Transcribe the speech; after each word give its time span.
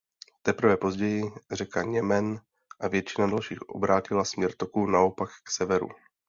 Teprve 0.43 0.77
později 0.77 1.23
řeka 1.51 1.83
Němen 1.83 2.39
a 2.79 2.87
většina 2.87 3.27
dalších 3.27 3.61
obrátila 3.61 4.25
směr 4.25 4.51
toku 4.57 4.85
naopak 4.85 5.29
k 5.43 5.51
severu. 5.51 5.89